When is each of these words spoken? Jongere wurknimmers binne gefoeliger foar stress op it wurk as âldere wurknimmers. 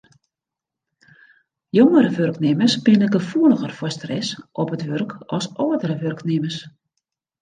Jongere 1.79 2.09
wurknimmers 2.15 2.77
binne 2.87 3.09
gefoeliger 3.17 3.75
foar 3.77 3.95
stress 3.99 4.33
op 4.65 4.75
it 4.79 4.87
wurk 4.89 5.11
as 5.39 5.45
âldere 5.67 5.95
wurknimmers. 6.03 6.57